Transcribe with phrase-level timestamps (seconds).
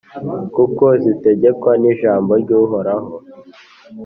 [0.55, 3.11] kuko zitegekwa n’ijambo ry’Uhoraho,